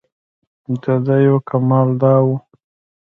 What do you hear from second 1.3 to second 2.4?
کمال دا و.